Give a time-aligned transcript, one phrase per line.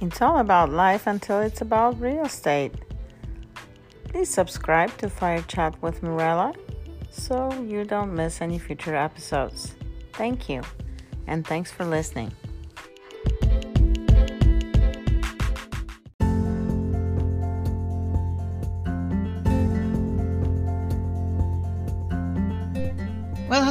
[0.00, 2.74] It's all about life until it's about real estate.
[4.08, 6.52] Please subscribe to Fire Chat with Mirella
[7.10, 9.74] so you don't miss any future episodes.
[10.12, 10.62] Thank you,
[11.26, 12.32] and thanks for listening.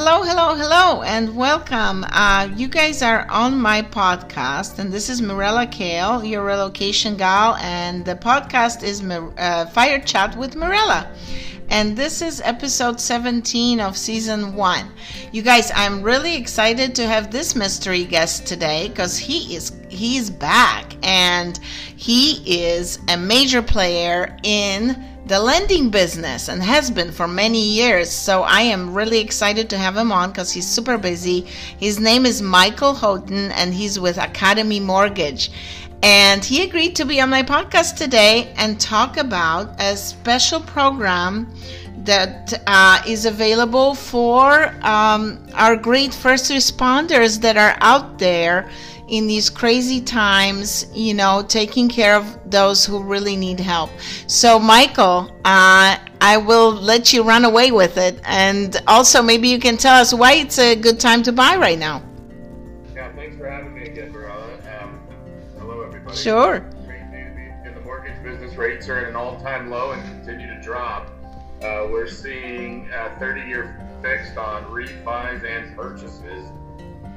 [0.07, 2.05] Hello, hello, hello, and welcome.
[2.09, 7.55] Uh, you guys are on my podcast, and this is Mirella Kale, your relocation gal,
[7.55, 11.11] and the podcast is uh, Fire Chat with Mirella.
[11.71, 14.91] And this is episode 17 of season one.
[15.31, 20.29] You guys, I'm really excited to have this mystery guest today because he is he's
[20.29, 21.57] back and
[21.95, 28.11] he is a major player in the lending business and has been for many years.
[28.11, 31.41] So I am really excited to have him on because he's super busy.
[31.79, 35.51] His name is Michael Houghton and he's with Academy Mortgage.
[36.03, 41.51] And he agreed to be on my podcast today and talk about a special program
[42.03, 48.69] that uh, is available for um, our great first responders that are out there
[49.07, 53.91] in these crazy times, you know, taking care of those who really need help.
[54.27, 58.19] So, Michael, uh, I will let you run away with it.
[58.25, 61.77] And also, maybe you can tell us why it's a good time to buy right
[61.77, 62.01] now.
[62.95, 64.53] Yeah, thanks for having me again, Mirella.
[64.81, 64.99] Um,
[65.59, 66.17] hello, everybody.
[66.17, 66.55] Sure.
[67.65, 71.14] In the mortgage business, rates are at an all time low and continue to drop.
[71.65, 76.51] Uh, we're seeing 30 year fixed on refis and purchases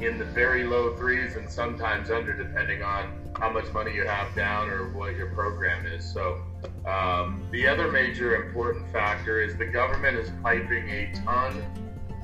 [0.00, 4.34] in the very low threes and sometimes under, depending on how much money you have
[4.34, 6.02] down or what your program is.
[6.02, 6.40] So,
[6.86, 11.62] um, the other major important factor is the government is piping a ton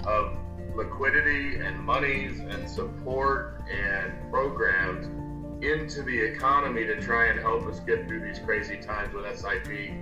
[0.07, 0.35] of
[0.75, 5.05] liquidity and monies and support and programs
[5.63, 9.93] into the economy to try and help us get through these crazy times with SIP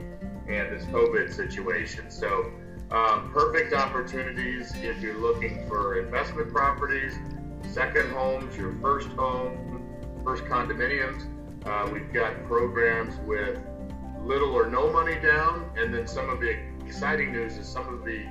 [0.48, 2.10] and this COVID situation.
[2.10, 2.52] So,
[2.90, 7.14] um, perfect opportunities if you're looking for investment properties
[7.72, 9.82] second homes, your first home,
[10.24, 11.26] first condominiums.
[11.64, 13.58] Uh, we've got programs with
[14.24, 18.04] little or no money down, and then some of the exciting news is some of
[18.04, 18.26] the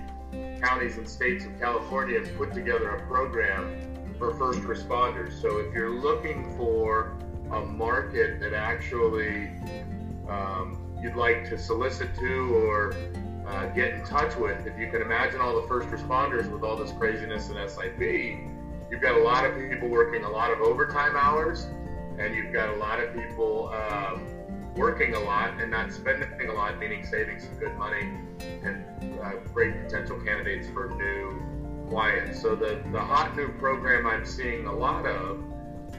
[0.62, 3.76] counties and states of California have put together a program
[4.20, 5.42] for first responders.
[5.42, 7.18] So if you're looking for
[7.52, 9.48] a market that actually
[10.30, 12.94] um, you'd like to solicit to or
[13.48, 16.78] uh, get in touch with, if you can imagine all the first responders with all
[16.78, 18.00] this craziness in SIP,
[18.90, 21.68] you've got a lot of people working a lot of overtime hours,
[22.20, 24.28] and you've got a lot of people um,
[24.76, 28.12] working a lot and not spending a lot, meaning saving some good money
[28.64, 28.86] and
[29.22, 32.42] uh, great potential candidates for new clients.
[32.42, 35.44] So the, the hot new program I'm seeing a lot of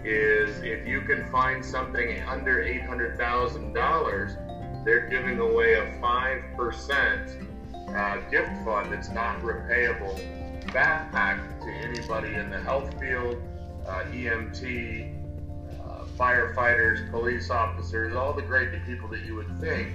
[0.05, 4.52] is if you can find something under $800,000,
[4.85, 7.47] they're giving away a 5%
[7.95, 10.19] uh, gift fund that's not repayable
[10.73, 13.37] back to anybody in the health field,
[13.87, 15.15] uh, EMT,
[15.81, 19.89] uh, firefighters, police officers, all the great people that you would think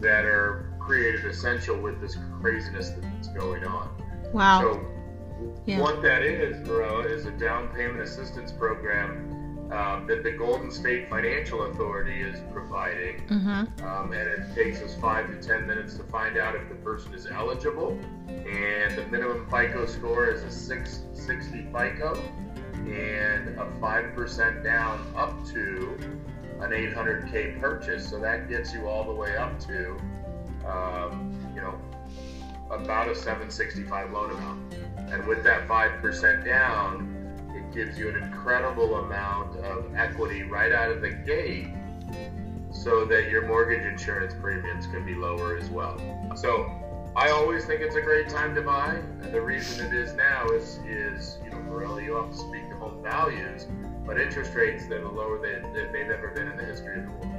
[0.00, 3.88] that are created essential with this craziness that's going on.
[4.32, 4.60] Wow.
[4.60, 4.86] So,
[5.66, 5.80] yeah.
[5.80, 11.08] what that is, Mirella, is a down payment assistance program um, that the Golden State
[11.08, 13.26] Financial Authority is providing.
[13.26, 13.86] Mm-hmm.
[13.86, 17.14] Um, and it takes us five to 10 minutes to find out if the person
[17.14, 17.98] is eligible.
[18.28, 22.14] And the minimum FICO score is a 660 FICO
[22.74, 25.96] and a 5% down up to
[26.60, 28.08] an 800K purchase.
[28.08, 29.96] So that gets you all the way up to,
[30.66, 31.80] um, you know,
[32.70, 34.74] about a 765 loan amount.
[35.10, 37.23] And with that 5% down,
[37.74, 41.68] gives you an incredible amount of equity right out of the gate
[42.70, 45.98] so that your mortgage insurance premiums can be lower as well.
[46.36, 46.70] So
[47.16, 48.96] I always think it's a great time to buy.
[49.22, 52.76] And the reason it is now is, is you know, Mirella, you often speak to
[52.76, 53.66] home values,
[54.06, 57.10] but interest rates that are lower than they've ever been in the history of the
[57.10, 57.34] world.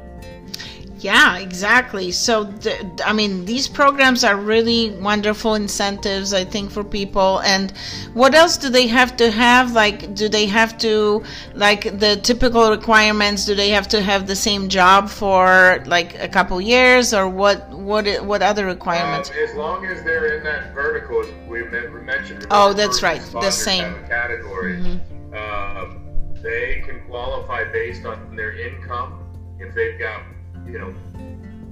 [1.00, 2.12] Yeah, exactly.
[2.12, 7.42] So, the, I mean, these programs are really wonderful incentives, I think, for people.
[7.42, 7.72] And
[8.14, 9.74] what else do they have to have?
[9.74, 13.46] Like, do they have to, like, the typical requirements?
[13.46, 17.70] Do they have to have the same job for like a couple years, or what?
[17.70, 18.08] What?
[18.24, 19.30] What other requirements?
[19.30, 22.48] Um, as long as they're in that vertical, we mentioned.
[22.52, 23.22] Oh, that's right.
[23.34, 24.78] The same category.
[24.78, 25.34] Mm-hmm.
[25.34, 29.24] Um, they can qualify based on their income
[29.60, 30.22] if they've got
[30.66, 30.94] you know,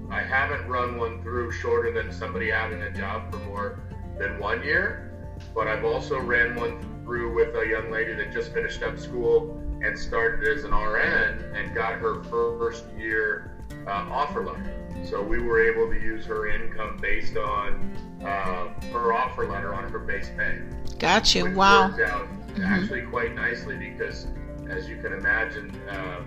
[0.10, 3.80] I haven't run one through shorter than somebody having a job for more
[4.20, 5.12] than one year,
[5.56, 9.60] but I've also ran one through with a young lady that just finished up school
[9.84, 13.52] and started as an RN and got her first year
[13.88, 14.80] uh, offer letter.
[15.04, 17.92] So we were able to use her income based on
[18.24, 20.60] uh, her offer letter on her base pay.
[21.00, 21.44] Gotcha.
[21.44, 21.90] Which Wow.
[21.90, 22.28] worked out
[22.64, 24.28] actually quite nicely because,
[24.70, 26.22] as you can imagine, uh,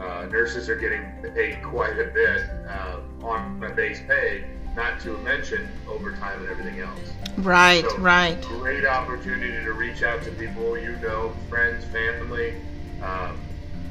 [0.00, 1.02] uh, nurses are getting
[1.34, 4.44] paid quite a bit uh, on a base pay,
[4.74, 7.12] not to mention overtime and everything else.
[7.38, 8.40] Right, So, right.
[8.42, 12.54] Great opportunity to reach out to people you know, friends, family,
[13.02, 13.38] um,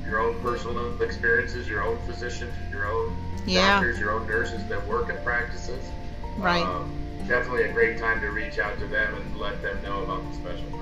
[0.07, 3.15] your own personal experiences, your own physicians, your own
[3.45, 3.73] Yeah.
[3.75, 5.83] doctors, your own nurses that work in practices.
[6.37, 6.63] Right.
[6.63, 6.91] Um,
[7.27, 10.37] definitely a great time to reach out to them and let them know about the
[10.37, 10.74] special.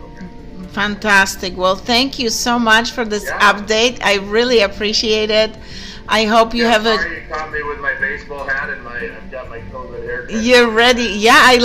[0.74, 1.56] Fantastic.
[1.56, 3.40] Well, thank you so much for this Yeah.
[3.54, 4.00] update.
[4.04, 5.56] I really appreciate it.
[6.10, 6.96] I hope you Yeah, have a.
[7.10, 10.42] you caught me with my baseball hat and my I've got my COVID haircut.
[10.44, 11.04] You're ready.
[11.04, 11.64] Yeah, I.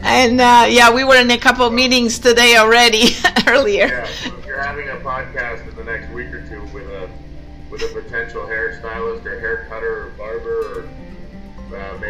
[0.00, 3.08] And uh, yeah, we were in a couple meetings today already
[3.46, 3.86] earlier.
[3.88, 7.08] Yeah, so if you're having a podcast in the next week or two with a
[7.70, 10.88] with a potential hairstylist or hair cutter or barber or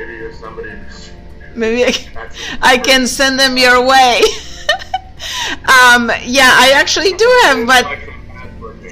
[0.08, 0.70] maybe if somebody
[1.54, 2.30] Maybe I can,
[2.62, 4.20] I can send them your way.
[5.64, 8.07] um, yeah, I actually do have, but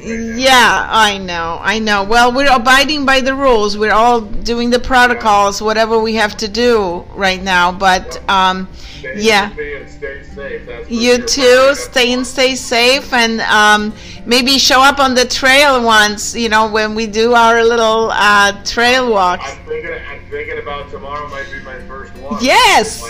[0.06, 2.04] yeah, I know, I know.
[2.04, 3.76] Well, we're abiding by the rules.
[3.76, 7.72] We're all doing the protocols, whatever we have to do right now.
[7.72, 8.68] But um,
[9.14, 9.50] yeah.
[9.50, 10.66] stay safe.
[10.66, 13.92] That's for you too, stay and stay safe, and um,
[14.24, 16.34] maybe show up on the trail once.
[16.34, 19.50] You know, when we do our little uh, trail walks.
[19.50, 19.92] I'm thinking.
[19.92, 21.28] I'm thinking about tomorrow.
[21.28, 22.42] Might be my first one.
[22.42, 23.04] Yes,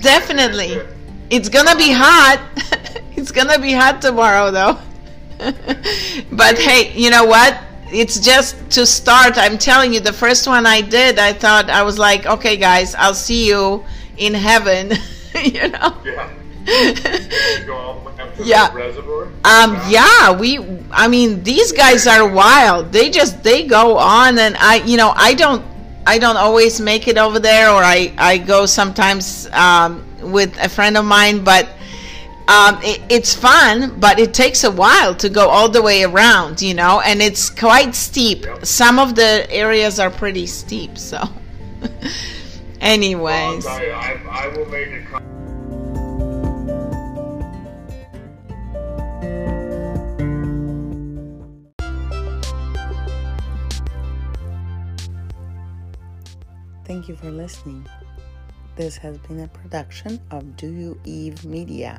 [0.00, 0.80] definitely.
[1.30, 2.40] It's gonna be hot.
[3.16, 4.78] it's gonna be hot tomorrow, though.
[6.32, 7.58] but hey, you know what?
[7.90, 9.36] It's just to start.
[9.36, 12.94] I'm telling you, the first one I did, I thought I was like, okay, guys,
[12.94, 13.84] I'll see you
[14.16, 14.92] in heaven.
[15.44, 15.96] you know.
[16.04, 16.30] Yeah.
[16.66, 18.68] You go all the way up to Yeah.
[19.44, 20.58] Um, yeah, we.
[20.90, 22.90] I mean, these guys are wild.
[22.90, 25.62] They just they go on, and I, you know, I don't,
[26.06, 30.68] I don't always make it over there, or I, I go sometimes um, with a
[30.68, 31.68] friend of mine, but.
[32.46, 36.60] Um, it, it's fun, but it takes a while to go all the way around,
[36.60, 38.44] you know, and it's quite steep.
[38.44, 38.66] Yep.
[38.66, 41.22] Some of the areas are pretty steep, so.
[42.84, 45.02] Well, Anyways, tell you, I, I will make a.
[45.06, 45.24] Con-
[56.84, 57.86] Thank you for listening.
[58.76, 61.98] This has been a production of Do You Eve Media.